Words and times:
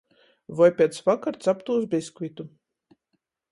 Voi 0.59 0.69
piec 0.79 0.97
vakar 1.09 1.37
captūs 1.47 1.87
biskvitu. 1.93 2.49